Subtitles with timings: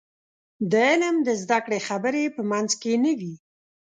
[0.71, 3.33] د علم د زده کړې خبرې په منځ کې نه وي.